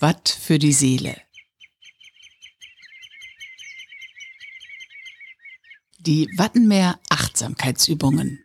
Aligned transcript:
Watt 0.00 0.28
für 0.28 0.58
die 0.58 0.72
Seele. 0.72 1.20
Die 6.00 6.28
Wattenmeer 6.36 6.98
Achtsamkeitsübungen. 7.10 8.42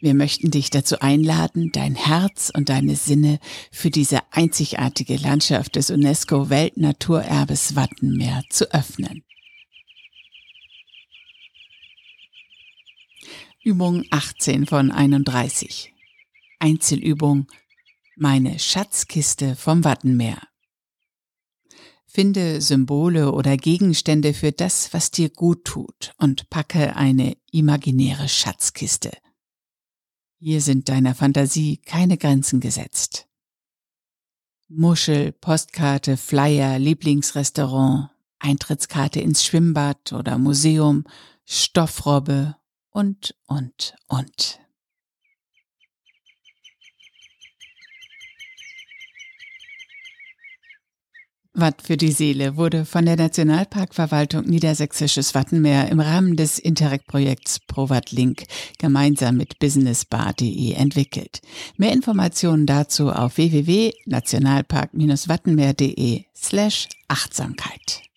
Wir 0.00 0.14
möchten 0.14 0.50
dich 0.50 0.70
dazu 0.70 1.00
einladen, 1.00 1.70
dein 1.72 1.96
Herz 1.96 2.52
und 2.54 2.68
deine 2.68 2.94
Sinne 2.94 3.40
für 3.72 3.90
diese 3.90 4.20
einzigartige 4.32 5.16
Landschaft 5.16 5.76
des 5.76 5.90
UNESCO 5.90 6.50
Weltnaturerbes 6.50 7.74
Wattenmeer 7.74 8.44
zu 8.48 8.72
öffnen. 8.72 9.24
Übung 13.64 14.04
18 14.10 14.66
von 14.66 14.92
31. 14.92 15.92
Einzelübung 16.60 17.48
Meine 18.20 18.58
Schatzkiste 18.58 19.54
vom 19.54 19.84
Wattenmeer. 19.84 20.42
Finde 22.04 22.60
Symbole 22.60 23.30
oder 23.30 23.56
Gegenstände 23.56 24.34
für 24.34 24.50
das, 24.50 24.92
was 24.92 25.12
dir 25.12 25.30
gut 25.30 25.64
tut 25.64 26.14
und 26.18 26.50
packe 26.50 26.96
eine 26.96 27.36
imaginäre 27.52 28.28
Schatzkiste. 28.28 29.12
Hier 30.40 30.60
sind 30.62 30.88
deiner 30.88 31.14
Fantasie 31.14 31.76
keine 31.76 32.18
Grenzen 32.18 32.58
gesetzt. 32.58 33.28
Muschel, 34.66 35.30
Postkarte, 35.30 36.16
Flyer, 36.16 36.80
Lieblingsrestaurant, 36.80 38.10
Eintrittskarte 38.40 39.20
ins 39.20 39.44
Schwimmbad 39.44 40.12
oder 40.12 40.38
Museum, 40.38 41.04
Stoffrobbe 41.44 42.56
und, 42.90 43.36
und, 43.46 43.94
und. 44.08 44.58
Watt 51.60 51.82
für 51.82 51.96
die 51.96 52.12
Seele 52.12 52.56
wurde 52.56 52.84
von 52.84 53.04
der 53.04 53.16
Nationalparkverwaltung 53.16 54.44
Niedersächsisches 54.44 55.34
Wattenmeer 55.34 55.88
im 55.88 55.98
Rahmen 56.00 56.36
des 56.36 56.58
Interreg-Projekts 56.58 57.60
ProWatt 57.60 58.10
Link 58.12 58.44
gemeinsam 58.78 59.36
mit 59.36 59.58
businessbar.de 59.58 60.72
entwickelt. 60.72 61.40
Mehr 61.76 61.92
Informationen 61.92 62.66
dazu 62.66 63.10
auf 63.10 63.36
www.nationalpark-wattenmeer.de 63.36 66.24
slash 66.34 66.88
Achtsamkeit. 67.08 68.07